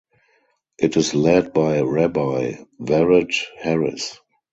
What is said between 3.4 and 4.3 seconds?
Harris.